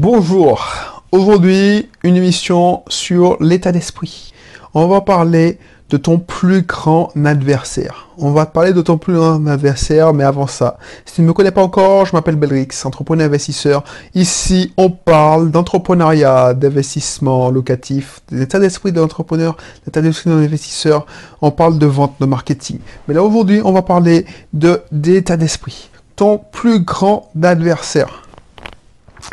Bonjour, 0.00 0.64
aujourd'hui 1.10 1.88
une 2.04 2.14
émission 2.14 2.84
sur 2.86 3.36
l'état 3.42 3.72
d'esprit. 3.72 4.32
On 4.72 4.86
va 4.86 5.00
parler 5.00 5.58
de 5.90 5.96
ton 5.96 6.20
plus 6.20 6.62
grand 6.62 7.10
adversaire. 7.24 8.06
On 8.16 8.30
va 8.30 8.46
parler 8.46 8.72
de 8.72 8.80
ton 8.80 8.96
plus 8.96 9.14
grand 9.14 9.44
adversaire, 9.48 10.14
mais 10.14 10.22
avant 10.22 10.46
ça, 10.46 10.78
si 11.04 11.16
tu 11.16 11.22
ne 11.22 11.26
me 11.26 11.32
connais 11.32 11.50
pas 11.50 11.64
encore, 11.64 12.06
je 12.06 12.14
m'appelle 12.14 12.36
Belrix, 12.36 12.68
entrepreneur 12.84 13.26
investisseur. 13.26 13.82
Ici, 14.14 14.72
on 14.76 14.88
parle 14.88 15.50
d'entrepreneuriat, 15.50 16.54
d'investissement 16.54 17.50
locatif, 17.50 18.20
d'état 18.30 18.60
d'esprit 18.60 18.92
de 18.92 19.00
l'entrepreneur, 19.00 19.56
d'état 19.84 20.00
d'esprit 20.00 20.30
de 20.30 20.36
l'investisseur. 20.36 21.06
On 21.42 21.50
parle 21.50 21.76
de 21.76 21.86
vente, 21.86 22.14
de 22.20 22.26
marketing. 22.26 22.78
Mais 23.08 23.14
là, 23.14 23.24
aujourd'hui, 23.24 23.62
on 23.64 23.72
va 23.72 23.82
parler 23.82 24.26
de 24.52 24.80
d'état 24.92 25.36
d'esprit. 25.36 25.90
Ton 26.14 26.38
plus 26.52 26.84
grand 26.84 27.32
adversaire. 27.42 28.22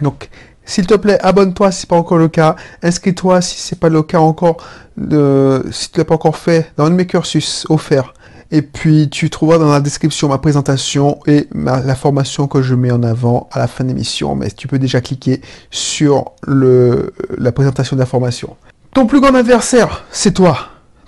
Donc, 0.02 0.30
s'il 0.66 0.88
te 0.88 0.96
plaît, 0.96 1.20
abonne-toi 1.22 1.72
si 1.72 1.82
ce 1.82 1.86
n'est 1.86 1.90
pas 1.90 1.96
encore 1.96 2.18
le 2.18 2.28
cas. 2.28 2.56
Inscris-toi 2.82 3.42
si 3.42 3.60
ce 3.60 3.76
n'est 3.76 3.80
pas 3.80 3.90
le 3.90 4.04
cas 4.04 4.20
encore. 4.20 4.58
si 4.98 5.04
tu 5.04 5.16
ne 5.16 5.98
l'as 5.98 6.06
pas 6.06 6.16
encore 6.16 6.38
fait, 6.38 6.72
dans 6.78 6.86
un 6.86 6.90
de 6.90 6.96
mes 6.96 7.06
cursus 7.06 7.66
offerts. 7.70 8.14
Et 8.52 8.62
puis, 8.62 9.10
tu 9.10 9.30
trouveras 9.30 9.58
dans 9.58 9.72
la 9.72 9.80
description 9.80 10.30
ma 10.30 10.38
présentation 10.38 11.20
et 11.26 11.48
la 11.54 11.96
formation 11.96 12.48
que 12.48 12.62
je 12.62 12.76
mets 12.76 12.92
en 12.92 13.04
avant 13.04 13.50
à 13.52 13.60
la 13.60 13.68
fin 13.68 13.84
de 13.84 13.90
l'émission. 13.90 14.36
Mais 14.36 14.52
tu 14.52 14.68
peux 14.68 14.80
déjà 14.80 15.02
cliquer 15.02 15.42
sur 15.72 16.32
la 16.48 17.52
présentation 17.52 17.96
de 17.96 18.02
la 18.02 18.06
formation. 18.06 18.56
Ton 18.94 19.08
plus 19.08 19.20
grand 19.20 19.36
adversaire, 19.36 20.06
c'est 20.12 20.34
toi. 20.34 20.58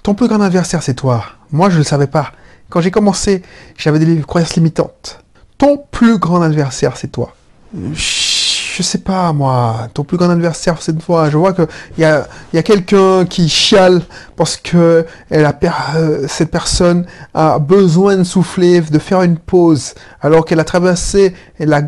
Ton 0.04 0.14
plus 0.14 0.28
grand 0.28 0.42
adversaire, 0.42 0.84
c'est 0.84 0.96
toi. 0.96 1.24
Moi, 1.52 1.70
je 1.70 1.76
ne 1.76 1.80
le 1.80 1.84
savais 1.86 2.08
pas. 2.08 2.32
Quand 2.70 2.82
j'ai 2.82 2.92
commencé, 2.92 3.44
j'avais 3.78 4.00
des 4.00 4.20
croyances 4.22 4.56
limitantes. 4.56 5.24
Ton 5.58 5.82
plus 5.92 6.18
grand 6.18 6.42
adversaire, 6.42 6.98
c'est 6.98 7.12
toi 7.12 7.34
je 8.78 8.84
sais 8.84 9.00
pas, 9.00 9.34
moi, 9.34 9.88
ton 9.96 10.04
plus 10.04 10.18
grand 10.18 10.30
adversaire 10.30 10.80
cette 10.84 11.02
fois, 11.02 11.32
je 11.32 11.38
vois 11.38 11.52
que 11.52 11.64
il 11.98 12.02
y 12.02 12.06
a, 12.06 12.28
y 12.54 12.60
a 12.60 12.64
quelqu'un 12.64 13.26
qui 13.26 13.50
chiale 13.50 14.04
parce 14.36 14.56
que 14.56 15.04
euh, 15.32 16.28
cette 16.28 16.52
personne 16.52 17.08
a 17.34 17.58
besoin 17.58 18.18
de 18.18 18.24
souffler, 18.24 18.82
de 18.82 19.00
faire 19.00 19.24
une 19.24 19.38
pause, 19.40 19.96
alors 20.22 20.46
qu'elle 20.46 20.60
a 20.60 20.64
traversé, 20.64 21.34
elle 21.58 21.74
a, 21.74 21.82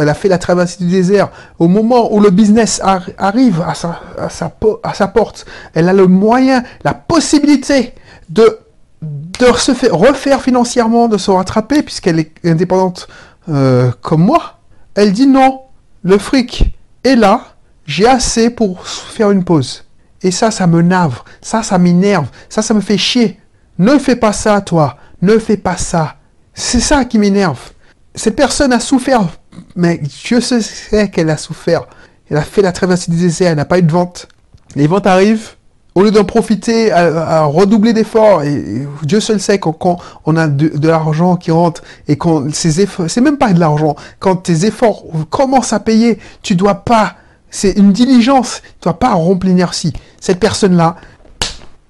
elle 0.00 0.08
a 0.08 0.14
fait 0.14 0.26
la 0.26 0.38
traversée 0.38 0.82
du 0.82 0.90
désert. 0.90 1.28
Au 1.60 1.68
moment 1.68 2.12
où 2.12 2.18
le 2.18 2.30
business 2.30 2.80
arrive 2.82 3.62
à 3.64 3.74
sa, 3.74 5.06
porte, 5.06 5.46
elle 5.74 5.88
a 5.88 5.92
le 5.92 6.08
moyen, 6.08 6.64
la 6.82 6.92
possibilité 6.92 7.94
de 8.30 8.58
de 9.00 9.52
se 9.56 9.74
faire, 9.74 9.94
refaire 9.94 10.40
financièrement, 10.40 11.08
de 11.08 11.18
se 11.18 11.30
rattraper, 11.30 11.82
puisqu'elle 11.82 12.20
est 12.20 12.32
indépendante 12.44 13.08
euh, 13.48 13.90
comme 14.00 14.22
moi, 14.22 14.58
elle 14.94 15.12
dit 15.12 15.26
non, 15.26 15.62
le 16.02 16.18
fric 16.18 16.76
est 17.04 17.16
là, 17.16 17.54
j'ai 17.86 18.06
assez 18.06 18.50
pour 18.50 18.86
faire 18.86 19.30
une 19.30 19.44
pause. 19.44 19.84
Et 20.22 20.30
ça, 20.30 20.50
ça 20.50 20.66
me 20.66 20.82
navre, 20.82 21.24
ça, 21.40 21.62
ça 21.62 21.78
m'énerve, 21.78 22.28
ça, 22.48 22.62
ça 22.62 22.74
me 22.74 22.80
fait 22.80 22.98
chier. 22.98 23.40
Ne 23.78 23.98
fais 23.98 24.16
pas 24.16 24.32
ça, 24.32 24.60
toi, 24.60 24.96
ne 25.20 25.38
fais 25.38 25.56
pas 25.56 25.76
ça. 25.76 26.16
C'est 26.54 26.80
ça 26.80 27.04
qui 27.04 27.18
m'énerve. 27.18 27.72
Cette 28.14 28.36
personne 28.36 28.72
a 28.72 28.80
souffert, 28.80 29.26
mais 29.74 30.00
je 30.24 30.38
sais 30.40 31.10
qu'elle 31.10 31.30
a 31.30 31.36
souffert. 31.36 31.86
Elle 32.30 32.36
a 32.36 32.42
fait 32.42 32.62
la 32.62 32.72
traversée 32.72 33.10
du 33.10 33.18
désert, 33.18 33.50
elle 33.50 33.56
n'a 33.56 33.64
pas 33.64 33.78
eu 33.78 33.82
de 33.82 33.90
vente. 33.90 34.28
Les 34.76 34.86
ventes 34.86 35.06
arrivent, 35.06 35.56
au 35.94 36.02
lieu 36.02 36.10
d'en 36.10 36.24
profiter, 36.24 36.90
à, 36.90 37.44
redoubler 37.44 37.92
d'efforts, 37.92 38.42
et, 38.42 38.86
Dieu 39.02 39.20
seul 39.20 39.40
sait 39.40 39.58
quand, 39.58 39.98
on 40.24 40.36
a 40.36 40.48
de, 40.48 40.88
l'argent 40.88 41.36
qui 41.36 41.50
rentre 41.50 41.82
et 42.08 42.16
quand 42.16 42.52
ces 42.52 42.80
efforts, 42.80 43.10
c'est 43.10 43.20
même 43.20 43.38
pas 43.38 43.52
de 43.52 43.60
l'argent, 43.60 43.96
quand 44.18 44.36
tes 44.36 44.64
efforts 44.64 45.04
commencent 45.30 45.72
à 45.72 45.80
payer, 45.80 46.18
tu 46.42 46.54
dois 46.54 46.76
pas, 46.76 47.16
c'est 47.50 47.72
une 47.72 47.92
diligence, 47.92 48.62
tu 48.80 48.84
dois 48.84 48.98
pas 48.98 49.12
rompre 49.12 49.46
l'inertie. 49.46 49.92
Cette 50.20 50.40
personne-là 50.40 50.96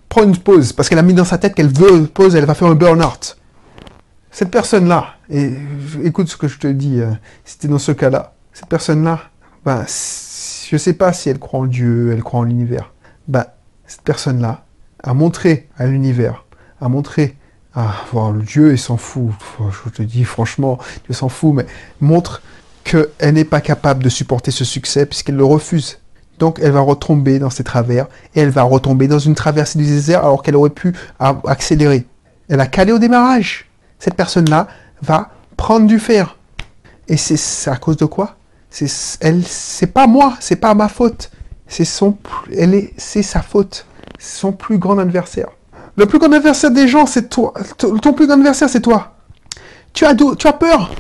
prend 0.08 0.24
une 0.24 0.36
pause 0.36 0.72
parce 0.72 0.88
qu'elle 0.88 0.98
a 0.98 1.02
mis 1.02 1.14
dans 1.14 1.24
sa 1.24 1.38
tête 1.38 1.54
qu'elle 1.54 1.72
veut 1.72 1.96
une 1.96 2.08
pause, 2.08 2.34
elle 2.34 2.44
va 2.44 2.54
faire 2.54 2.68
un 2.68 2.74
burn-out. 2.74 3.36
Cette 4.30 4.50
personne-là, 4.50 5.16
et 5.30 5.52
écoute 6.04 6.28
ce 6.28 6.36
que 6.36 6.48
je 6.48 6.58
te 6.58 6.66
dis, 6.66 7.00
euh, 7.00 7.12
tu 7.60 7.68
dans 7.68 7.78
ce 7.78 7.92
cas-là, 7.92 8.32
cette 8.52 8.68
personne-là, 8.68 9.20
ben, 9.64 9.84
je 9.86 10.76
sais 10.76 10.94
pas 10.94 11.12
si 11.12 11.28
elle 11.28 11.38
croit 11.38 11.60
en 11.60 11.66
Dieu, 11.66 12.12
elle 12.12 12.22
croit 12.22 12.40
en 12.40 12.44
l'univers. 12.44 12.92
Ben, 13.28 13.44
cette 13.92 14.00
personne-là 14.04 14.64
a 15.02 15.12
montré 15.12 15.68
à 15.76 15.84
l'univers, 15.84 16.46
a 16.80 16.88
montré 16.88 17.36
à 17.74 17.92
voir 18.10 18.32
le 18.32 18.42
Dieu, 18.42 18.72
il 18.72 18.78
s'en 18.78 18.96
fout. 18.96 19.28
Je 19.84 19.90
te 19.90 20.02
dis 20.02 20.24
franchement, 20.24 20.78
Dieu 21.04 21.12
s'en 21.12 21.28
fout, 21.28 21.52
mais 21.54 21.66
montre 22.00 22.40
qu'elle 22.84 23.34
n'est 23.34 23.44
pas 23.44 23.60
capable 23.60 24.02
de 24.02 24.08
supporter 24.08 24.50
ce 24.50 24.64
succès 24.64 25.04
puisqu'elle 25.04 25.36
le 25.36 25.44
refuse. 25.44 25.98
Donc 26.38 26.58
elle 26.62 26.70
va 26.70 26.80
retomber 26.80 27.38
dans 27.38 27.50
ses 27.50 27.64
travers 27.64 28.06
et 28.34 28.40
elle 28.40 28.48
va 28.48 28.62
retomber 28.62 29.08
dans 29.08 29.18
une 29.18 29.34
traversée 29.34 29.78
du 29.78 29.84
désert 29.84 30.20
alors 30.20 30.42
qu'elle 30.42 30.56
aurait 30.56 30.70
pu 30.70 30.94
accélérer. 31.18 32.06
Elle 32.48 32.60
a 32.60 32.66
calé 32.66 32.92
au 32.92 32.98
démarrage. 32.98 33.68
Cette 33.98 34.14
personne-là 34.14 34.68
va 35.02 35.32
prendre 35.58 35.86
du 35.86 35.98
fer. 35.98 36.38
Et 37.08 37.18
c'est 37.18 37.70
à 37.70 37.76
cause 37.76 37.98
de 37.98 38.06
quoi? 38.06 38.36
C'est 38.70 39.18
elle, 39.20 39.44
c'est 39.44 39.86
pas 39.86 40.06
moi, 40.06 40.38
c'est 40.40 40.56
pas 40.56 40.72
ma 40.72 40.88
faute 40.88 41.30
c'est 41.72 41.86
son, 41.86 42.18
elle 42.54 42.74
est, 42.74 42.92
c'est 42.98 43.22
sa 43.22 43.40
faute. 43.40 43.86
Son 44.18 44.52
plus 44.52 44.76
grand 44.76 44.98
adversaire. 44.98 45.48
Le 45.96 46.04
plus 46.04 46.18
grand 46.18 46.30
adversaire 46.30 46.70
des 46.70 46.86
gens, 46.86 47.06
c'est 47.06 47.30
toi. 47.30 47.54
Ton 47.78 48.12
plus 48.12 48.26
grand 48.26 48.36
adversaire, 48.36 48.68
c'est 48.68 48.82
toi. 48.82 49.14
Tu 49.94 50.04
as, 50.04 50.14
tu 50.14 50.46
as 50.46 50.52
peur. 50.52 50.90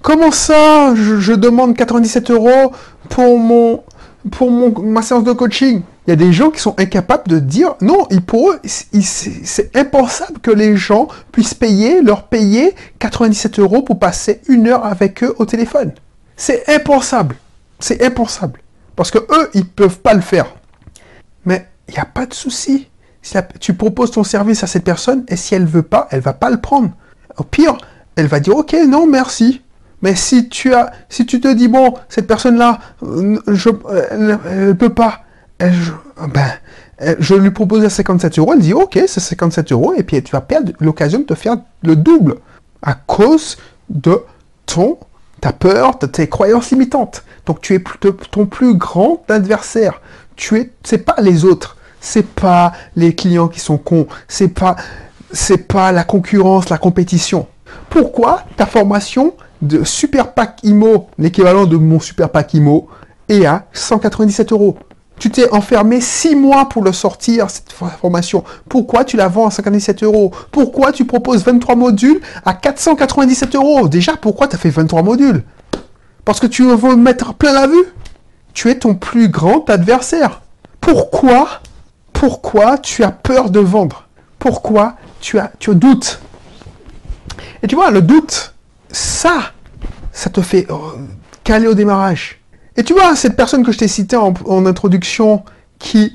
Comment 0.00 0.30
ça, 0.30 0.94
je, 0.94 1.34
demande 1.34 1.76
97 1.76 2.30
euros 2.30 2.72
pour 3.10 3.38
mon, 3.38 3.82
pour 4.30 4.50
mon, 4.50 4.72
ma 4.80 5.02
séance 5.02 5.24
de 5.24 5.32
coaching? 5.32 5.82
Il 6.06 6.10
y 6.10 6.12
a 6.14 6.16
des 6.16 6.32
gens 6.32 6.50
qui 6.50 6.60
sont 6.60 6.74
incapables 6.78 7.28
de 7.28 7.38
dire 7.38 7.74
non. 7.82 8.06
Pour 8.26 8.52
eux, 8.52 8.60
c'est 8.64 9.76
impensable 9.76 10.38
que 10.40 10.50
les 10.50 10.78
gens 10.78 11.08
puissent 11.30 11.52
payer, 11.52 12.00
leur 12.00 12.22
payer 12.22 12.74
97 13.00 13.58
euros 13.58 13.82
pour 13.82 13.98
passer 13.98 14.40
une 14.48 14.66
heure 14.66 14.86
avec 14.86 15.22
eux 15.22 15.34
au 15.38 15.44
téléphone. 15.44 15.92
C'est 16.38 16.66
impensable. 16.70 17.36
C'est 17.80 18.02
impensable. 18.02 18.60
Parce 18.98 19.12
que 19.12 19.18
eux, 19.18 19.48
ils 19.54 19.64
peuvent 19.64 20.00
pas 20.00 20.12
le 20.12 20.20
faire. 20.20 20.56
Mais 21.44 21.68
il 21.86 21.92
n'y 21.92 22.00
a 22.00 22.04
pas 22.04 22.26
de 22.26 22.34
souci. 22.34 22.88
Tu 23.60 23.74
proposes 23.74 24.10
ton 24.10 24.24
service 24.24 24.64
à 24.64 24.66
cette 24.66 24.82
personne 24.82 25.24
et 25.28 25.36
si 25.36 25.54
elle 25.54 25.66
veut 25.66 25.84
pas, 25.84 26.08
elle 26.10 26.18
va 26.18 26.32
pas 26.32 26.50
le 26.50 26.56
prendre. 26.56 26.90
Au 27.36 27.44
pire, 27.44 27.78
elle 28.16 28.26
va 28.26 28.40
dire 28.40 28.56
ok, 28.56 28.74
non, 28.88 29.06
merci. 29.06 29.62
Mais 30.02 30.16
si 30.16 30.48
tu 30.48 30.74
as, 30.74 30.90
si 31.08 31.26
tu 31.26 31.40
te 31.40 31.46
dis 31.46 31.68
bon, 31.68 31.94
cette 32.08 32.26
personne-là, 32.26 32.80
euh, 33.04 33.38
elle, 34.10 34.66
ne 34.66 34.72
peut 34.72 34.92
pas, 34.92 35.20
je, 35.60 35.92
ben, 36.34 36.50
je 37.20 37.36
lui 37.36 37.52
propose 37.52 37.84
à 37.84 37.90
57 37.90 38.40
euros, 38.40 38.52
elle 38.54 38.60
dit 38.60 38.74
ok, 38.74 38.98
c'est 39.06 39.20
57 39.20 39.70
euros, 39.70 39.94
et 39.96 40.02
puis 40.02 40.20
tu 40.24 40.32
vas 40.32 40.40
perdre 40.40 40.72
l'occasion 40.80 41.20
de 41.20 41.24
te 41.24 41.34
faire 41.34 41.56
le 41.84 41.94
double 41.94 42.38
à 42.82 42.94
cause 42.94 43.58
de 43.90 44.24
ton 44.66 44.98
ta 45.40 45.52
peur, 45.52 45.98
tes 45.98 46.28
croyances 46.28 46.70
limitantes. 46.70 47.24
Donc 47.46 47.60
tu 47.60 47.74
es 47.74 47.82
ton 48.30 48.46
plus 48.46 48.74
grand 48.74 49.22
adversaire. 49.28 50.00
Tu 50.36 50.58
es, 50.58 50.70
c'est 50.84 50.98
pas 50.98 51.16
les 51.18 51.44
autres, 51.44 51.76
c'est 52.00 52.26
pas 52.26 52.72
les 52.96 53.14
clients 53.14 53.48
qui 53.48 53.60
sont 53.60 53.78
cons, 53.78 54.06
c'est 54.28 54.48
pas, 54.48 54.76
c'est 55.32 55.66
pas 55.68 55.92
la 55.92 56.04
concurrence, 56.04 56.68
la 56.68 56.78
compétition. 56.78 57.46
Pourquoi 57.90 58.44
ta 58.56 58.66
formation 58.66 59.34
de 59.62 59.82
Super 59.84 60.34
Pack 60.34 60.60
IMO, 60.62 61.08
l'équivalent 61.18 61.66
de 61.66 61.76
mon 61.76 62.00
Super 62.00 62.30
Pack 62.30 62.54
IMO, 62.54 62.88
est 63.28 63.44
à 63.44 63.66
197 63.72 64.52
euros? 64.52 64.78
Tu 65.18 65.30
t'es 65.30 65.50
enfermé 65.52 66.00
six 66.00 66.34
mois 66.36 66.68
pour 66.68 66.82
le 66.82 66.92
sortir, 66.92 67.50
cette 67.50 67.72
formation. 67.72 68.44
Pourquoi 68.68 69.04
tu 69.04 69.16
la 69.16 69.28
vends 69.28 69.46
à 69.46 69.50
57 69.50 70.02
euros? 70.02 70.32
Pourquoi 70.50 70.92
tu 70.92 71.04
proposes 71.04 71.44
23 71.44 71.76
modules 71.76 72.20
à 72.44 72.54
497 72.54 73.54
euros? 73.54 73.88
Déjà, 73.88 74.16
pourquoi 74.16 74.48
tu 74.48 74.56
as 74.56 74.58
fait 74.58 74.70
23 74.70 75.02
modules? 75.02 75.42
Parce 76.24 76.40
que 76.40 76.46
tu 76.46 76.64
veux 76.64 76.96
mettre 76.96 77.34
plein 77.34 77.52
la 77.52 77.66
vue 77.66 77.84
Tu 78.54 78.70
es 78.70 78.78
ton 78.78 78.94
plus 78.94 79.28
grand 79.28 79.68
adversaire. 79.70 80.42
Pourquoi 80.80 81.60
Pourquoi 82.12 82.78
tu 82.78 83.02
as 83.02 83.10
peur 83.10 83.50
de 83.50 83.60
vendre? 83.60 84.06
Pourquoi 84.38 84.94
tu 85.20 85.38
as, 85.38 85.50
tu 85.58 85.74
doutes 85.74 86.20
Et 87.62 87.66
tu 87.66 87.74
vois, 87.74 87.90
le 87.90 88.02
doute, 88.02 88.54
ça, 88.90 89.52
ça 90.12 90.30
te 90.30 90.40
fait 90.40 90.66
euh, 90.70 90.76
caler 91.44 91.66
au 91.66 91.74
démarrage. 91.74 92.37
Et 92.78 92.84
tu 92.84 92.92
vois, 92.92 93.16
cette 93.16 93.34
personne 93.34 93.64
que 93.64 93.72
je 93.72 93.78
t'ai 93.78 93.88
citée 93.88 94.16
en, 94.16 94.66
introduction, 94.66 95.42
qui, 95.80 96.14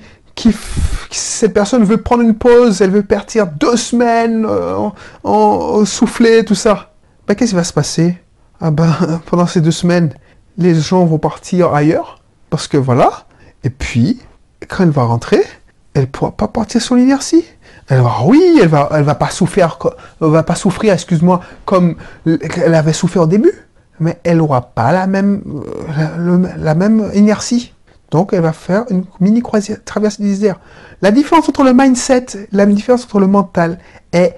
cette 1.12 1.54
personne 1.54 1.84
veut 1.84 1.98
prendre 1.98 2.24
une 2.24 2.36
pause, 2.36 2.82
elle 2.82 2.90
veut 2.90 3.04
partir 3.04 3.48
deux 3.48 3.76
semaines 3.76 4.46
euh, 4.48 4.90
en, 5.26 5.84
souffler, 5.84 6.46
tout 6.46 6.56
ça. 6.56 6.94
Ben, 7.28 7.36
qu'est-ce 7.36 7.50
qui 7.50 7.56
va 7.58 7.66
se 7.66 7.74
passer? 7.74 8.18
Ah 8.62 8.72
ben, 8.72 8.96
pendant 9.26 9.46
ces 9.46 9.60
deux 9.60 9.72
semaines, 9.72 10.14
les 10.58 10.74
gens 10.74 11.04
vont 11.04 11.18
partir 11.18 11.74
ailleurs, 11.74 12.22
parce 12.50 12.70
que 12.70 12.78
voilà. 12.78 13.26
Et 13.66 13.70
puis, 13.70 14.22
quand 14.70 14.84
elle 14.84 14.90
va 14.92 15.04
rentrer, 15.04 15.44
elle 15.94 16.08
pourra 16.08 16.32
pas 16.32 16.48
partir 16.48 16.82
sur 16.82 16.96
l'inertie. 16.96 17.44
Elle 17.90 18.04
va, 18.04 18.24
oui, 18.24 18.60
elle 18.62 18.70
va, 18.70 18.88
elle 18.94 19.04
va 19.04 19.16
pas 19.16 19.32
souffrir, 19.32 19.78
elle 20.22 20.30
va 20.30 20.44
pas 20.44 20.56
souffrir, 20.56 20.94
excuse-moi, 20.94 21.42
comme 21.66 21.98
elle 22.26 22.74
avait 22.74 22.94
souffert 22.94 23.24
au 23.24 23.28
début. 23.28 23.52
Mais 24.04 24.20
elle 24.24 24.38
n'aura 24.38 24.62
pas 24.62 24.92
la 24.92 25.08
même, 25.08 25.42
euh, 25.98 26.48
la, 26.58 26.76
même 26.76 27.10
inertie. 27.16 27.74
Donc, 28.12 28.34
elle 28.34 28.42
va 28.42 28.54
faire 28.54 28.84
une 28.90 29.06
mini 29.20 29.42
traversée 29.86 30.22
du 30.22 30.30
désert. 30.30 30.60
La 31.02 31.12
différence 31.12 31.48
entre 31.50 31.64
le 31.64 31.74
mindset, 31.74 32.26
la 32.52 32.66
différence 32.66 33.06
entre 33.06 33.20
le 33.20 33.28
mental 33.28 33.80
est 34.12 34.36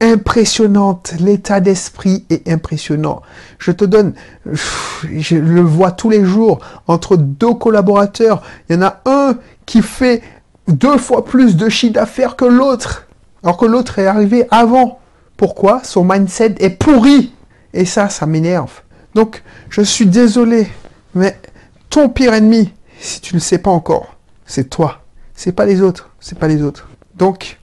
impressionnante. 0.00 1.14
L'état 1.20 1.60
d'esprit 1.60 2.26
est 2.28 2.48
impressionnant. 2.50 3.22
Je 3.58 3.70
te 3.70 3.84
donne, 3.84 4.12
je 4.44 5.36
le 5.36 5.62
vois 5.62 5.92
tous 5.92 6.10
les 6.10 6.24
jours 6.24 6.58
entre 6.88 7.16
deux 7.16 7.54
collaborateurs. 7.54 8.42
Il 8.68 8.76
y 8.76 8.78
en 8.78 8.82
a 8.82 9.00
un 9.06 9.36
qui 9.64 9.82
fait 9.82 10.22
deux 10.68 10.98
fois 10.98 11.24
plus 11.24 11.56
de 11.56 11.68
chiffre 11.68 11.94
d'affaires 11.94 12.36
que 12.36 12.44
l'autre, 12.44 13.06
alors 13.44 13.56
que 13.56 13.66
l'autre 13.66 14.00
est 14.00 14.06
arrivé 14.06 14.46
avant. 14.50 14.98
Pourquoi? 15.36 15.80
Son 15.84 16.04
mindset 16.04 16.56
est 16.58 16.70
pourri. 16.70 17.32
Et 17.72 17.84
ça, 17.84 18.08
ça 18.08 18.26
m'énerve. 18.26 18.82
Donc, 19.16 19.42
je 19.70 19.80
suis 19.80 20.04
désolé, 20.04 20.68
mais 21.14 21.40
ton 21.88 22.10
pire 22.10 22.34
ennemi, 22.34 22.70
si 23.00 23.22
tu 23.22 23.34
ne 23.34 23.38
le 23.38 23.42
sais 23.42 23.56
pas 23.56 23.70
encore, 23.70 24.14
c'est 24.44 24.68
toi. 24.68 25.06
C'est 25.34 25.52
pas 25.52 25.64
les 25.64 25.80
autres. 25.80 26.10
C'est 26.20 26.38
pas 26.38 26.48
les 26.48 26.62
autres. 26.62 26.86
Donc, 27.14 27.58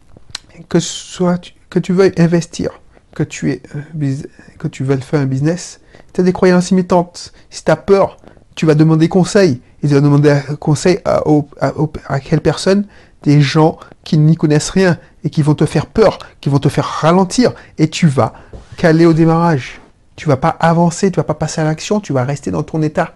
que 0.67 0.79
soit 0.79 1.53
que 1.69 1.77
tu 1.77 1.94
veuilles 1.94 2.15
investir, 2.17 2.81
que 3.13 3.21
tu 3.21 3.51
es 3.51 3.61
euh, 3.75 4.15
que 4.57 4.67
tu 4.67 4.83
veuilles 4.83 5.03
faire 5.03 5.19
un 5.19 5.27
business, 5.27 5.79
tu 6.11 6.21
as 6.21 6.23
des 6.23 6.33
croyances 6.33 6.71
imitantes. 6.71 7.33
Si 7.51 7.63
tu 7.63 7.69
as 7.69 7.75
peur, 7.75 8.17
tu 8.56 8.65
vas 8.65 8.73
demander 8.73 9.07
conseil. 9.07 9.61
Et 9.83 9.88
tu 9.88 9.94
vas 9.94 10.01
demander 10.01 10.35
conseil 10.59 11.01
à 11.06 12.19
quelle 12.19 12.41
personne? 12.41 12.88
Des 13.21 13.41
gens 13.41 13.77
qui 14.03 14.17
n'y 14.17 14.38
connaissent 14.38 14.71
rien 14.71 14.97
et 15.23 15.29
qui 15.29 15.44
vont 15.44 15.53
te 15.53 15.67
faire 15.67 15.85
peur, 15.85 16.17
qui 16.41 16.49
vont 16.49 16.57
te 16.57 16.69
faire 16.69 16.85
ralentir. 16.85 17.53
Et 17.77 17.91
tu 17.91 18.07
vas 18.07 18.33
caler 18.75 19.06
au 19.06 19.13
démarrage. 19.13 19.82
Tu 20.15 20.27
vas 20.27 20.38
pas 20.38 20.56
avancer, 20.60 21.12
tu 21.12 21.18
vas 21.18 21.24
pas 21.24 21.33
passer 21.33 21.62
à 21.62 21.63
l'action, 21.63 22.00
tu 22.00 22.13
vas 22.13 22.24
rester 22.24 22.51
dans 22.51 22.63
ton 22.63 22.81
état. 22.81 23.13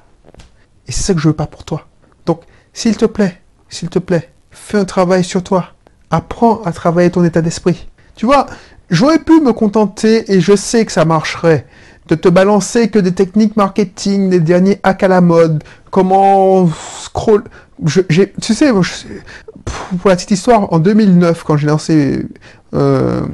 Et 0.88 0.92
c'est 0.92 1.04
ça 1.04 1.14
que 1.14 1.20
je 1.20 1.28
veux 1.28 1.36
pas 1.36 1.48
pour 1.48 1.64
toi. 1.64 1.88
Donc, 2.26 2.42
s'il 2.74 2.98
te 2.98 3.06
plaît, 3.06 3.42
s'il 3.70 3.90
te 3.90 4.00
plaît, 4.00 4.30
fais 4.52 4.78
un 4.78 4.86
travail 4.86 5.24
sur 5.24 5.44
toi. 5.44 5.74
Apprends 6.10 6.62
à 6.64 6.72
travailler 6.72 7.12
ton 7.12 7.24
état 7.24 7.42
d'esprit. 7.42 7.88
Tu 8.16 8.26
vois, 8.26 8.48
j'aurais 8.90 9.20
pu 9.20 9.42
me 9.42 9.54
contenter, 9.54 10.32
et 10.32 10.42
je 10.42 10.56
sais 10.56 10.86
que 10.86 10.92
ça 10.92 11.06
marcherait, 11.06 11.68
de 12.08 12.16
te 12.16 12.30
balancer 12.30 12.90
que 12.90 13.00
des 13.00 13.14
techniques 13.14 13.58
marketing, 13.58 14.30
des 14.30 14.40
derniers 14.40 14.80
hacks 14.84 15.04
à 15.04 15.08
la 15.08 15.22
mode, 15.22 15.64
comment 15.92 16.70
scroll. 17.02 17.44
Tu 17.86 18.54
sais, 18.54 18.72
pour 18.72 20.10
la 20.10 20.16
petite 20.16 20.32
histoire, 20.32 20.72
en 20.74 20.80
2009, 20.80 21.44
quand 21.44 21.58
j'ai 21.58 21.68
lancé 21.68 22.26
euh, 22.74 23.26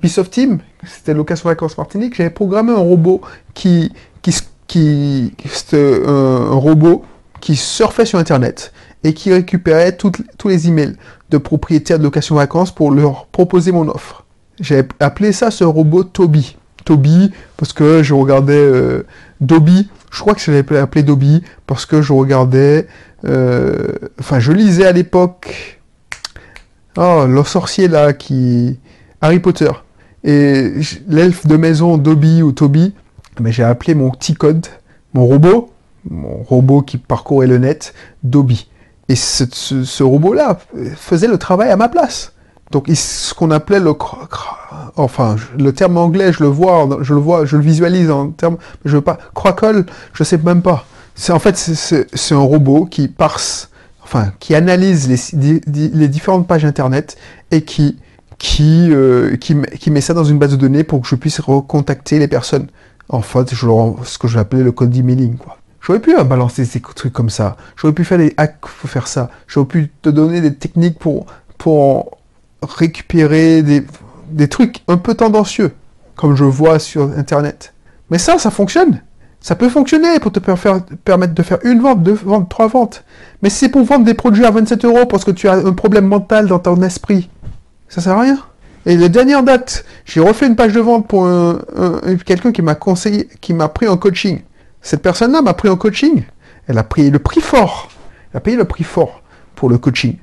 Ubisoft 0.00 0.32
Team, 0.32 0.58
c'était 0.86 1.14
l'occasion 1.14 1.48
vacances 1.48 1.76
Martinique, 1.76 2.16
j'avais 2.16 2.30
programmé 2.30 2.72
un 2.72 2.76
robot 2.76 3.20
qui, 3.54 3.92
qui, 4.22 4.34
qui 4.66 5.34
c'était 5.46 6.02
un 6.06 6.54
robot 6.54 7.04
qui 7.40 7.56
surfait 7.56 8.06
sur 8.06 8.18
Internet 8.18 8.72
et 9.04 9.14
qui 9.14 9.32
récupérait 9.32 9.96
tous 9.96 10.48
les 10.48 10.68
emails 10.68 10.96
de 11.30 11.38
propriétaires 11.38 11.98
de 11.98 12.04
location 12.04 12.34
vacances 12.36 12.74
pour 12.74 12.90
leur 12.90 13.26
proposer 13.26 13.72
mon 13.72 13.88
offre. 13.88 14.24
J'ai 14.60 14.82
appelé 15.00 15.32
ça 15.32 15.50
ce 15.50 15.64
robot 15.64 16.04
Toby. 16.04 16.56
Toby 16.84 17.32
parce 17.56 17.72
que 17.72 18.02
je 18.02 18.14
regardais 18.14 18.52
euh, 18.54 19.06
Dobby. 19.40 19.88
Je 20.10 20.20
crois 20.20 20.34
que 20.34 20.40
je 20.40 20.50
l'avais 20.50 20.78
appelé 20.78 21.02
Dobby 21.02 21.42
parce 21.66 21.86
que 21.86 22.02
je 22.02 22.12
regardais. 22.12 22.86
Euh, 23.24 23.88
enfin, 24.18 24.38
je 24.38 24.52
lisais 24.52 24.86
à 24.86 24.92
l'époque. 24.92 25.80
Oh, 26.96 27.24
le 27.26 27.44
sorcier 27.44 27.88
là 27.88 28.12
qui. 28.12 28.78
Harry 29.22 29.38
Potter. 29.38 29.70
Et 30.24 30.72
l'elfe 31.08 31.46
de 31.46 31.56
maison 31.56 31.96
Dobby 31.96 32.42
ou 32.42 32.52
Toby, 32.52 32.94
mais 33.40 33.52
j'ai 33.52 33.64
appelé 33.64 33.94
mon 33.94 34.10
petit 34.10 34.34
code, 34.34 34.66
mon 35.14 35.26
robot, 35.26 35.70
mon 36.08 36.42
robot 36.42 36.82
qui 36.82 36.98
parcourait 36.98 37.46
le 37.46 37.58
net, 37.58 37.94
Dobby. 38.22 38.68
Et 39.08 39.16
ce, 39.16 40.02
robot-là 40.02 40.58
faisait 40.94 41.26
le 41.26 41.38
travail 41.38 41.70
à 41.70 41.76
ma 41.76 41.88
place. 41.88 42.32
Donc 42.70 42.86
ce 42.94 43.34
qu'on 43.34 43.50
appelait 43.50 43.80
le 43.80 43.94
enfin 44.94 45.34
le 45.58 45.72
terme 45.72 45.96
anglais, 45.96 46.32
je 46.32 46.44
le 46.44 46.48
vois, 46.48 46.98
je 47.00 47.14
le 47.14 47.20
vois, 47.20 47.44
je 47.44 47.56
le 47.56 47.62
visualise 47.62 48.10
en 48.10 48.30
termes, 48.30 48.58
je 48.84 48.96
veux 48.96 49.02
pas 49.02 49.18
crackle, 49.34 49.86
je 50.12 50.22
sais 50.22 50.38
même 50.38 50.62
pas. 50.62 50.84
C'est 51.16 51.32
en 51.32 51.40
fait 51.40 51.56
c'est 51.56 52.34
un 52.34 52.38
robot 52.38 52.84
qui 52.84 53.08
parse, 53.08 53.70
enfin 54.04 54.32
qui 54.38 54.54
analyse 54.54 55.08
les 55.32 56.08
différentes 56.08 56.46
pages 56.46 56.64
internet 56.64 57.16
et 57.50 57.62
qui 57.62 57.98
qui, 58.40 58.88
euh, 58.90 59.36
qui, 59.36 59.54
qui 59.78 59.90
met 59.90 60.00
ça 60.00 60.14
dans 60.14 60.24
une 60.24 60.38
base 60.38 60.50
de 60.50 60.56
données 60.56 60.82
pour 60.82 61.02
que 61.02 61.06
je 61.06 61.14
puisse 61.14 61.38
recontacter 61.40 62.18
les 62.18 62.26
personnes. 62.26 62.68
En 63.10 63.20
fait, 63.20 63.54
je 63.54 63.66
ce 64.04 64.18
que 64.18 64.28
je 64.28 64.34
vais 64.34 64.40
appeler 64.40 64.62
le 64.62 64.72
code 64.72 64.90
d'emailing, 64.90 65.36
quoi. 65.36 65.58
J'aurais 65.82 66.00
pu 66.00 66.14
balancer 66.24 66.64
ces 66.64 66.80
trucs 66.80 67.12
comme 67.12 67.30
ça. 67.30 67.56
J'aurais 67.76 67.92
pu 67.92 68.04
faire 68.04 68.18
des 68.18 68.34
hacks 68.36 68.60
pour 68.60 68.90
faire 68.90 69.08
ça. 69.08 69.30
J'aurais 69.46 69.66
pu 69.66 69.90
te 70.02 70.08
donner 70.08 70.40
des 70.40 70.54
techniques 70.54 70.98
pour, 70.98 71.26
pour 71.58 72.18
récupérer 72.62 73.62
des, 73.62 73.86
des 74.30 74.48
trucs 74.48 74.82
un 74.88 74.96
peu 74.96 75.14
tendancieux, 75.14 75.72
comme 76.16 76.34
je 76.34 76.44
vois 76.44 76.78
sur 76.78 77.10
Internet. 77.16 77.74
Mais 78.10 78.18
ça, 78.18 78.38
ça 78.38 78.50
fonctionne. 78.50 79.02
Ça 79.40 79.54
peut 79.54 79.68
fonctionner 79.68 80.18
pour 80.18 80.32
te 80.32 80.38
permettre 80.38 81.34
de 81.34 81.42
faire 81.42 81.58
une 81.64 81.80
vente, 81.80 82.02
deux 82.02 82.12
ventes, 82.12 82.48
trois 82.48 82.68
ventes. 82.68 83.04
Mais 83.42 83.50
si 83.50 83.56
c'est 83.58 83.68
pour 83.70 83.84
vendre 83.84 84.04
des 84.04 84.14
produits 84.14 84.44
à 84.44 84.50
27 84.50 84.84
euros 84.84 85.06
parce 85.06 85.24
que 85.24 85.30
tu 85.30 85.48
as 85.48 85.54
un 85.54 85.72
problème 85.72 86.06
mental 86.06 86.46
dans 86.46 86.58
ton 86.58 86.80
esprit, 86.82 87.30
ça 87.90 88.00
sert 88.00 88.16
à 88.16 88.22
rien. 88.22 88.38
Et 88.86 88.96
la 88.96 89.10
dernière 89.10 89.42
date, 89.42 89.84
j'ai 90.06 90.20
refait 90.20 90.46
une 90.46 90.56
page 90.56 90.72
de 90.72 90.80
vente 90.80 91.06
pour 91.06 91.28
quelqu'un 92.24 92.50
qui 92.50 92.62
m'a 92.62 92.74
conseillé, 92.74 93.28
qui 93.42 93.52
m'a 93.52 93.68
pris 93.68 93.86
en 93.86 93.98
coaching. 93.98 94.40
Cette 94.80 95.02
personne-là 95.02 95.42
m'a 95.42 95.52
pris 95.52 95.68
en 95.68 95.76
coaching. 95.76 96.24
Elle 96.66 96.78
a 96.78 96.82
payé 96.82 97.10
le 97.10 97.18
prix 97.18 97.42
fort. 97.42 97.90
Elle 98.32 98.38
a 98.38 98.40
payé 98.40 98.56
le 98.56 98.64
prix 98.64 98.84
fort 98.84 99.22
pour 99.54 99.68
le 99.68 99.76
coaching. 99.76 100.16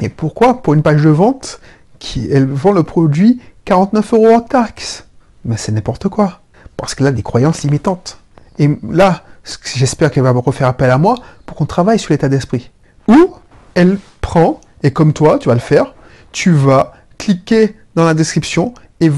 Et 0.00 0.10
pourquoi? 0.10 0.60
Pour 0.60 0.74
une 0.74 0.82
page 0.82 1.02
de 1.02 1.08
vente 1.08 1.60
qui, 1.98 2.28
elle 2.30 2.46
vend 2.46 2.72
le 2.72 2.82
produit 2.82 3.40
49 3.64 4.12
euros 4.12 4.34
en 4.34 4.40
taxe. 4.40 5.06
Mais 5.46 5.56
c'est 5.56 5.72
n'importe 5.72 6.08
quoi. 6.08 6.40
Parce 6.76 6.94
qu'elle 6.94 7.06
a 7.06 7.12
des 7.12 7.22
croyances 7.22 7.62
limitantes. 7.62 8.18
Et 8.58 8.68
là, 8.90 9.22
j'espère 9.62 10.10
qu'elle 10.10 10.24
va 10.24 10.32
refaire 10.32 10.68
appel 10.68 10.90
à 10.90 10.98
moi 10.98 11.14
pour 11.46 11.56
qu'on 11.56 11.64
travaille 11.64 11.98
sur 11.98 12.12
l'état 12.12 12.28
d'esprit. 12.28 12.70
Ou 13.08 13.34
elle 13.74 13.98
prend, 14.20 14.60
et 14.82 14.92
comme 14.92 15.14
toi, 15.14 15.38
tu 15.38 15.48
vas 15.48 15.54
le 15.54 15.60
faire, 15.60 15.94
tu 16.32 16.50
vas 16.50 16.92
cliquer 17.24 17.74
dans 17.94 18.04
la 18.04 18.12
description 18.12 18.74
et 19.00 19.10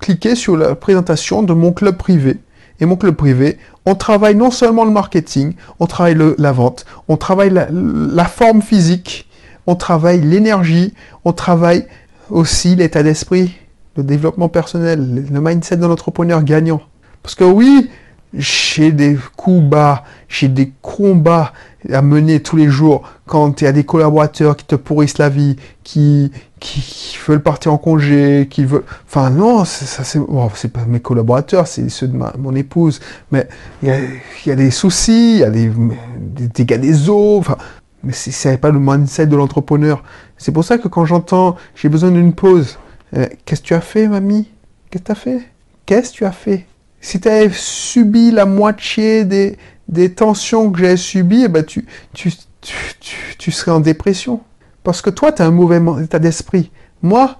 cliquer 0.00 0.34
sur 0.34 0.58
la 0.58 0.74
présentation 0.74 1.42
de 1.42 1.54
mon 1.54 1.72
club 1.72 1.96
privé 1.96 2.36
et 2.80 2.84
mon 2.86 2.96
club 2.96 3.14
privé, 3.14 3.56
on 3.86 3.94
travaille 3.94 4.34
non 4.34 4.50
seulement 4.50 4.84
le 4.84 4.90
marketing, 4.90 5.54
on 5.78 5.86
travaille 5.86 6.18
la 6.36 6.52
vente, 6.52 6.84
on 7.08 7.16
travaille 7.16 7.50
la, 7.50 8.24
forme 8.26 8.60
physique, 8.60 9.26
on 9.66 9.74
travaille 9.74 10.20
l'énergie, 10.20 10.92
on 11.24 11.32
travaille 11.32 11.86
aussi 12.28 12.76
l'état 12.76 13.02
d'esprit, 13.02 13.54
le 13.96 14.02
développement 14.02 14.50
personnel, 14.50 15.26
le 15.30 15.40
mindset 15.40 15.78
d'un 15.78 15.90
entrepreneur 15.90 16.42
gagnant. 16.42 16.82
Parce 17.22 17.34
que 17.34 17.44
oui, 17.44 17.90
j'ai 18.34 18.92
des 18.92 19.18
coups 19.36 19.62
bas, 19.62 20.04
j'ai 20.28 20.48
des 20.48 20.72
combats 20.82 21.52
à 21.90 22.02
mener 22.02 22.40
tous 22.40 22.56
les 22.56 22.68
jours 22.68 23.02
quand 23.26 23.60
il 23.60 23.64
y 23.64 23.66
a 23.66 23.72
des 23.72 23.84
collaborateurs 23.84 24.56
qui 24.56 24.64
te 24.64 24.74
pourrissent 24.74 25.18
la 25.18 25.28
vie, 25.28 25.56
qui, 25.82 26.30
qui, 26.60 27.16
veulent 27.26 27.42
partir 27.42 27.72
en 27.72 27.78
congé, 27.78 28.46
qui 28.50 28.64
veulent... 28.64 28.84
Enfin 29.06 29.30
non, 29.30 29.64
ça 29.64 30.04
c'est 30.04 30.20
c'est 30.54 30.72
pas 30.72 30.84
mes 30.86 31.00
collaborateurs, 31.00 31.66
c'est 31.66 31.88
ceux 31.88 32.08
de 32.08 32.16
ma, 32.16 32.32
mon 32.38 32.54
épouse, 32.54 33.00
mais 33.32 33.48
il 33.82 33.88
y 33.88 33.92
a, 33.92 33.98
y 34.46 34.50
a, 34.50 34.56
des 34.56 34.70
soucis, 34.70 35.34
il 35.34 35.38
y 35.38 35.44
a 35.44 35.50
des, 35.50 35.70
des 36.16 36.48
dégâts 36.48 36.80
des 36.80 37.08
eaux, 37.08 37.38
enfin... 37.38 37.56
Mais 38.02 38.14
c'est 38.14 38.56
pas 38.56 38.70
le 38.70 38.80
mindset 38.80 39.26
de 39.26 39.36
l'entrepreneur. 39.36 40.02
C'est 40.38 40.52
pour 40.52 40.64
ça 40.64 40.78
que 40.78 40.88
quand 40.88 41.04
j'entends 41.04 41.56
j'ai 41.74 41.90
besoin 41.90 42.10
d'une 42.10 42.32
pause, 42.32 42.78
euh, 43.14 43.26
qu'est-ce 43.44 43.60
que 43.60 43.66
tu 43.66 43.74
as 43.74 43.82
fait, 43.82 44.08
mamie? 44.08 44.48
Qu'est-ce 44.90 45.02
que 45.02 45.06
tu 45.06 45.12
as 45.12 45.14
fait? 45.14 45.40
Qu'est-ce 45.84 46.12
que 46.12 46.16
tu 46.16 46.24
as 46.24 46.32
fait? 46.32 46.66
Si 47.00 47.20
tu 47.20 47.28
avais 47.28 47.50
subi 47.52 48.30
la 48.30 48.44
moitié 48.44 49.24
des, 49.24 50.14
tensions 50.14 50.70
que 50.70 50.80
j'ai 50.80 50.96
subies, 50.96 51.44
eh 51.44 51.48
ben 51.48 51.64
tu, 51.64 51.86
tu, 52.12 53.50
serais 53.50 53.70
en 53.70 53.80
dépression. 53.80 54.40
Parce 54.84 55.02
que 55.02 55.10
toi, 55.10 55.32
tu 55.32 55.42
as 55.42 55.46
un 55.46 55.50
mauvais 55.50 55.80
état 56.02 56.18
d'esprit. 56.18 56.70
Moi, 57.02 57.36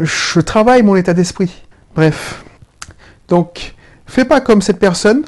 je 0.00 0.40
travaille 0.40 0.82
mon 0.82 0.96
état 0.96 1.14
d'esprit. 1.14 1.62
Bref. 1.94 2.44
Donc, 3.28 3.74
fais 4.06 4.24
pas 4.24 4.40
comme 4.40 4.62
cette 4.62 4.78
personne 4.78 5.24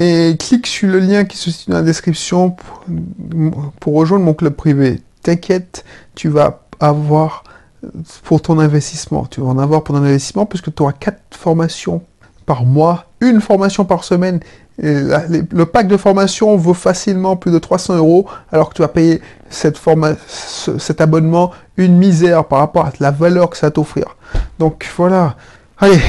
et 0.00 0.36
clique 0.38 0.66
sur 0.66 0.88
le 0.88 1.00
lien 1.00 1.24
qui 1.24 1.36
se 1.36 1.50
situe 1.50 1.70
dans 1.70 1.78
la 1.78 1.82
description 1.82 2.50
pour, 2.50 2.84
pour 3.80 3.94
rejoindre 3.94 4.24
mon 4.24 4.34
club 4.34 4.54
privé. 4.54 5.02
T'inquiète, 5.22 5.84
tu 6.14 6.28
vas 6.28 6.62
avoir 6.80 7.44
pour 8.24 8.40
ton 8.40 8.58
investissement. 8.58 9.26
Tu 9.26 9.40
vas 9.40 9.48
en 9.48 9.58
avoir 9.58 9.84
pour 9.84 9.94
ton 9.94 10.02
investissement 10.02 10.46
puisque 10.46 10.74
tu 10.74 10.82
auras 10.82 10.92
quatre 10.92 11.22
formations 11.32 12.02
par 12.48 12.64
mois, 12.64 13.04
une 13.20 13.40
formation 13.40 13.84
par 13.84 14.02
semaine 14.02 14.40
le 14.80 15.64
pack 15.64 15.88
de 15.88 15.96
formation 15.96 16.56
vaut 16.56 16.74
facilement 16.74 17.36
plus 17.36 17.50
de 17.50 17.58
300 17.58 17.96
euros, 17.96 18.26
alors 18.52 18.68
que 18.68 18.74
tu 18.74 18.82
vas 18.82 18.88
payer 18.88 19.20
cette 19.50 19.78
cet 20.78 21.00
abonnement 21.00 21.50
une 21.76 21.96
misère 21.96 22.44
par 22.44 22.60
rapport 22.60 22.86
à 22.86 22.92
la 23.00 23.10
valeur 23.10 23.50
que 23.50 23.56
ça 23.56 23.70
t'offrir. 23.70 24.16
Donc 24.58 24.88
voilà. 24.96 25.36
Allez, 25.78 26.00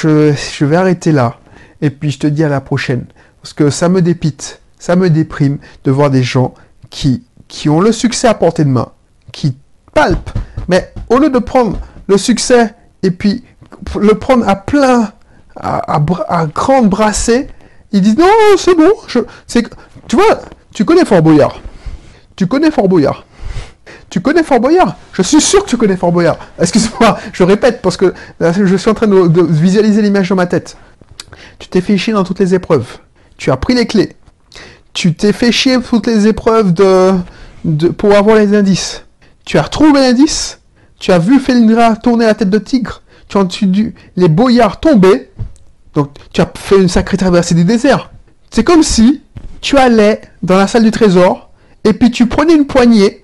je, 0.00 0.64
vais 0.64 0.76
arrêter 0.76 1.12
là. 1.12 1.36
Et 1.80 1.90
puis 1.90 2.10
je 2.10 2.18
te 2.18 2.26
dis 2.26 2.42
à 2.42 2.48
la 2.48 2.60
prochaine. 2.60 3.06
Parce 3.42 3.52
que 3.52 3.70
ça 3.70 3.88
me 3.88 4.02
dépite, 4.02 4.60
ça 4.78 4.96
me 4.96 5.08
déprime 5.10 5.58
de 5.84 5.90
voir 5.90 6.10
des 6.10 6.22
gens 6.22 6.54
qui, 6.90 7.22
qui 7.48 7.68
ont 7.68 7.80
le 7.80 7.92
succès 7.92 8.28
à 8.28 8.34
portée 8.34 8.64
de 8.64 8.70
main, 8.70 8.90
qui 9.30 9.56
palpent. 9.94 10.30
Mais 10.68 10.92
au 11.08 11.18
lieu 11.18 11.30
de 11.30 11.38
prendre 11.38 11.78
le 12.08 12.18
succès 12.18 12.74
et 13.02 13.12
puis 13.12 13.44
le 14.00 14.14
prendre 14.14 14.48
à 14.48 14.56
plein, 14.56 15.12
à, 15.56 16.00
à, 16.28 16.46
grande 16.46 16.88
brassée, 16.88 17.48
ils 17.92 18.00
disent 18.00 18.18
non, 18.18 18.26
c'est 18.56 18.74
bon. 18.74 18.92
Tu 20.08 20.16
vois, 20.16 20.40
tu 20.74 20.84
connais 20.84 21.04
Fort 21.04 21.22
Boyard. 21.22 21.60
Tu 22.36 22.46
connais 22.46 22.70
Fort 22.70 22.88
Boyard. 22.88 23.24
Tu 24.10 24.20
connais 24.20 24.42
Fort 24.42 24.60
Boyard 24.60 24.96
Je 25.12 25.22
suis 25.22 25.40
sûr 25.40 25.64
que 25.64 25.70
tu 25.70 25.76
connais 25.76 25.96
Fort 25.96 26.12
Boyard. 26.12 26.38
Excuse-moi, 26.60 27.18
je 27.32 27.42
répète 27.42 27.82
parce 27.82 27.96
que 27.96 28.14
je 28.40 28.76
suis 28.76 28.90
en 28.90 28.94
train 28.94 29.06
de, 29.06 29.42
visualiser 29.42 30.02
l'image 30.02 30.28
dans 30.28 30.36
ma 30.36 30.46
tête. 30.46 30.76
Tu 31.58 31.68
t'es 31.68 31.80
fait 31.80 31.96
chier 31.96 32.12
dans 32.12 32.24
toutes 32.24 32.38
les 32.38 32.54
épreuves. 32.54 32.98
Tu 33.36 33.50
as 33.50 33.56
pris 33.56 33.74
les 33.74 33.86
clés. 33.86 34.12
Tu 34.92 35.14
t'es 35.14 35.32
fait 35.32 35.52
chier 35.52 35.78
toutes 35.80 36.06
les 36.06 36.26
épreuves 36.26 36.74
pour 37.96 38.14
avoir 38.14 38.36
les 38.36 38.54
indices. 38.54 39.04
Tu 39.44 39.58
as 39.58 39.62
retrouvé 39.62 40.00
l'indice. 40.00 40.60
Tu 40.98 41.12
as 41.12 41.18
vu 41.18 41.38
Felindra 41.38 41.96
tourner 41.96 42.26
la 42.26 42.34
tête 42.34 42.50
de 42.50 42.58
tigre. 42.58 43.02
Tu 43.28 43.36
as 43.36 43.40
entendu 43.40 43.94
les 44.16 44.28
boyards 44.28 44.80
tomber. 44.80 45.30
Donc 45.96 46.10
tu 46.32 46.40
as 46.40 46.50
fait 46.54 46.76
une 46.80 46.88
sacrée 46.88 47.16
traversée 47.16 47.56
du 47.56 47.64
désert. 47.64 48.10
C'est 48.50 48.62
comme 48.62 48.84
si 48.84 49.22
tu 49.60 49.76
allais 49.76 50.20
dans 50.44 50.56
la 50.56 50.68
salle 50.68 50.84
du 50.84 50.92
trésor 50.92 51.50
et 51.82 51.92
puis 51.92 52.12
tu 52.12 52.26
prenais 52.26 52.54
une 52.54 52.66
poignée 52.66 53.22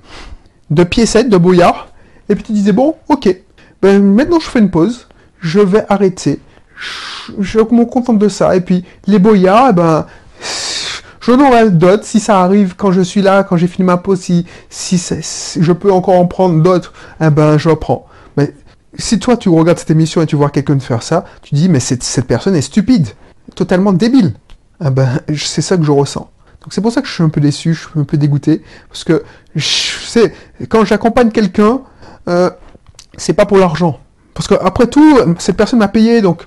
de 0.70 0.84
piécettes 0.84 1.28
de 1.28 1.36
bouillard, 1.36 1.88
et 2.28 2.34
puis 2.34 2.44
tu 2.44 2.52
disais, 2.52 2.72
bon, 2.72 2.94
ok, 3.08 3.28
ben, 3.82 4.02
maintenant 4.02 4.40
je 4.40 4.48
fais 4.48 4.58
une 4.58 4.70
pause, 4.70 5.06
je 5.40 5.60
vais 5.60 5.84
arrêter, 5.88 6.40
je, 7.38 7.58
me 7.58 7.84
contente 7.84 8.18
de 8.18 8.28
ça, 8.28 8.56
et 8.56 8.60
puis 8.60 8.84
les 9.06 9.18
boyards, 9.18 9.68
eh 9.70 9.72
ben, 9.74 10.06
je 11.20 11.30
n'aurai 11.32 11.70
d'autres. 11.70 12.04
Si 12.04 12.20
ça 12.20 12.40
arrive 12.40 12.74
quand 12.76 12.90
je 12.90 13.00
suis 13.00 13.22
là, 13.22 13.44
quand 13.44 13.56
j'ai 13.56 13.68
fini 13.68 13.86
ma 13.86 13.96
pause, 13.96 14.20
si, 14.20 14.46
si, 14.70 14.98
je 15.60 15.72
peux 15.72 15.92
encore 15.92 16.18
en 16.18 16.26
prendre 16.26 16.62
d'autres, 16.62 16.92
eh 17.20 17.30
ben, 17.30 17.58
je 17.58 17.68
reprends. 17.68 18.06
Si 18.98 19.18
toi 19.18 19.36
tu 19.36 19.48
regardes 19.48 19.78
cette 19.78 19.90
émission 19.90 20.22
et 20.22 20.26
tu 20.26 20.36
vois 20.36 20.50
quelqu'un 20.50 20.78
faire 20.78 21.02
ça, 21.02 21.24
tu 21.42 21.54
dis, 21.54 21.68
mais 21.68 21.80
cette, 21.80 22.04
personne 22.26 22.54
est 22.54 22.62
stupide, 22.62 23.08
totalement 23.54 23.92
débile. 23.92 24.34
Eh 24.84 24.90
ben, 24.90 25.20
c'est 25.36 25.62
ça 25.62 25.76
que 25.76 25.84
je 25.84 25.90
ressens. 25.90 26.30
Donc 26.60 26.72
c'est 26.72 26.80
pour 26.80 26.92
ça 26.92 27.02
que 27.02 27.08
je 27.08 27.12
suis 27.12 27.22
un 27.22 27.28
peu 27.28 27.40
déçu, 27.40 27.74
je 27.74 27.80
suis 27.88 28.00
un 28.00 28.04
peu 28.04 28.16
dégoûté, 28.16 28.62
parce 28.88 29.04
que 29.04 29.24
quand 30.68 30.84
j'accompagne 30.84 31.30
quelqu'un, 31.30 31.80
euh, 32.28 32.50
c'est 33.16 33.32
pas 33.32 33.46
pour 33.46 33.58
l'argent. 33.58 33.98
Parce 34.34 34.46
que 34.46 34.54
après 34.54 34.86
tout, 34.86 35.18
cette 35.38 35.56
personne 35.56 35.80
m'a 35.80 35.88
payé, 35.88 36.20
donc 36.20 36.46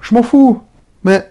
je 0.00 0.14
m'en 0.14 0.22
fous. 0.22 0.60
Mais 1.04 1.30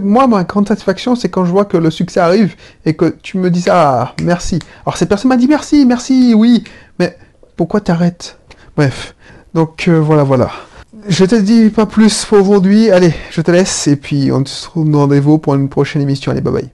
moi, 0.00 0.26
ma 0.26 0.44
grande 0.44 0.68
satisfaction, 0.68 1.14
c'est 1.14 1.28
quand 1.28 1.44
je 1.44 1.50
vois 1.50 1.64
que 1.64 1.76
le 1.76 1.90
succès 1.90 2.20
arrive 2.20 2.54
et 2.84 2.94
que 2.94 3.16
tu 3.22 3.38
me 3.38 3.50
dis 3.50 3.64
ah 3.70 4.14
merci. 4.22 4.58
Alors 4.86 4.96
cette 4.96 5.08
personne 5.08 5.28
m'a 5.28 5.36
dit 5.36 5.48
merci, 5.48 5.84
merci, 5.86 6.34
oui, 6.34 6.64
mais 6.98 7.16
pourquoi 7.56 7.80
t'arrêtes? 7.80 8.38
Bref, 8.76 9.14
donc 9.54 9.86
euh, 9.88 10.00
voilà, 10.00 10.24
voilà. 10.24 10.50
Je 11.08 11.24
te 11.24 11.34
dis 11.34 11.70
pas 11.70 11.86
plus 11.86 12.24
pour 12.24 12.38
aujourd'hui. 12.38 12.90
Allez, 12.90 13.14
je 13.30 13.40
te 13.40 13.50
laisse 13.50 13.86
et 13.86 13.96
puis 13.96 14.32
on 14.32 14.44
se 14.44 14.66
retrouve 14.66 14.94
rendez-vous 14.96 15.38
pour 15.38 15.54
une 15.54 15.68
prochaine 15.68 16.02
émission. 16.02 16.32
Allez, 16.32 16.40
bye 16.40 16.52
bye. 16.52 16.73